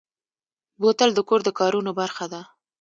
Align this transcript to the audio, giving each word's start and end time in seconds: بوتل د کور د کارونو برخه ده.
بوتل 0.79 1.09
د 1.15 1.19
کور 1.27 1.41
د 1.45 1.49
کارونو 1.59 1.91
برخه 1.99 2.25
ده. 2.33 2.41